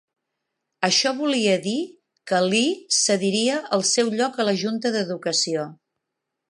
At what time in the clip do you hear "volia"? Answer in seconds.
1.19-1.57